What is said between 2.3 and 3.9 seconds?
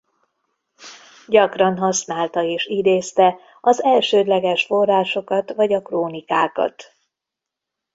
és idézte az